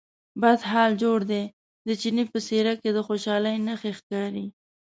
بد 0.41 0.59
حال 0.71 0.91
جوړ 1.03 1.19
دی، 1.31 1.43
د 1.87 1.89
چیني 2.01 2.23
په 2.31 2.39
څېره 2.47 2.73
کې 2.81 2.89
د 2.93 2.97
خوشالۍ 3.07 3.55
نښې 3.67 3.91
ښکارې. 3.99 4.45